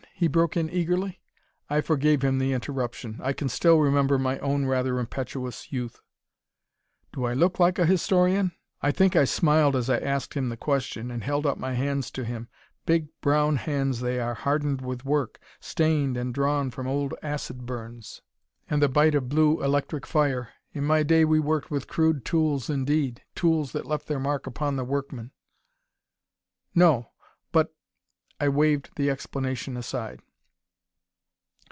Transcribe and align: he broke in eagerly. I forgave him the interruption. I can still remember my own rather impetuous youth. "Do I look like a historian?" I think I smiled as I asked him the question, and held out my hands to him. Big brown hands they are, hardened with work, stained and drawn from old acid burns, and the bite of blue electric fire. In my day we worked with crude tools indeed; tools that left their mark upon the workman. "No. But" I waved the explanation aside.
he 0.21 0.27
broke 0.27 0.55
in 0.55 0.69
eagerly. 0.69 1.19
I 1.67 1.81
forgave 1.81 2.21
him 2.21 2.37
the 2.37 2.53
interruption. 2.53 3.19
I 3.23 3.33
can 3.33 3.49
still 3.49 3.79
remember 3.79 4.19
my 4.19 4.37
own 4.37 4.67
rather 4.67 4.99
impetuous 4.99 5.71
youth. 5.71 5.99
"Do 7.11 7.25
I 7.25 7.33
look 7.33 7.59
like 7.59 7.79
a 7.79 7.87
historian?" 7.87 8.51
I 8.83 8.91
think 8.91 9.15
I 9.15 9.25
smiled 9.25 9.75
as 9.75 9.89
I 9.89 9.97
asked 9.97 10.35
him 10.35 10.49
the 10.49 10.57
question, 10.57 11.09
and 11.09 11.23
held 11.23 11.47
out 11.47 11.59
my 11.59 11.73
hands 11.73 12.11
to 12.11 12.23
him. 12.23 12.49
Big 12.85 13.07
brown 13.21 13.55
hands 13.55 13.99
they 13.99 14.19
are, 14.19 14.35
hardened 14.35 14.81
with 14.81 15.03
work, 15.05 15.39
stained 15.59 16.17
and 16.17 16.31
drawn 16.35 16.69
from 16.69 16.85
old 16.85 17.15
acid 17.23 17.65
burns, 17.65 18.21
and 18.69 18.79
the 18.79 18.87
bite 18.87 19.15
of 19.15 19.27
blue 19.27 19.63
electric 19.63 20.05
fire. 20.05 20.49
In 20.71 20.83
my 20.83 21.01
day 21.01 21.25
we 21.25 21.39
worked 21.39 21.71
with 21.71 21.87
crude 21.87 22.23
tools 22.23 22.69
indeed; 22.69 23.23
tools 23.33 23.71
that 23.71 23.87
left 23.87 24.05
their 24.07 24.19
mark 24.19 24.45
upon 24.45 24.75
the 24.75 24.85
workman. 24.85 25.31
"No. 26.75 27.07
But" 27.07 27.07
I 28.41 28.49
waved 28.49 28.93
the 28.95 29.11
explanation 29.11 29.77
aside. 29.77 30.19